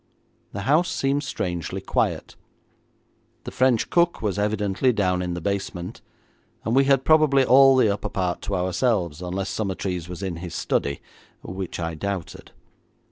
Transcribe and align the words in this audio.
The 0.51 0.61
house 0.61 0.89
seemed 0.89 1.21
strangely 1.21 1.79
quiet. 1.79 2.35
The 3.43 3.51
French 3.51 3.91
cook 3.91 4.19
was 4.19 4.39
evidently 4.39 4.91
down 4.91 5.21
in 5.21 5.35
the 5.35 5.41
basement, 5.41 6.01
and 6.65 6.75
we 6.75 6.85
had 6.85 7.05
probably 7.05 7.45
all 7.45 7.75
the 7.75 7.93
upper 7.93 8.09
part 8.09 8.41
to 8.45 8.55
ourselves, 8.55 9.21
unless 9.21 9.49
Summertrees 9.49 10.09
was 10.09 10.23
in 10.23 10.37
his 10.37 10.55
study, 10.55 11.01
which 11.43 11.79
I 11.79 11.93
doubted. 11.93 12.51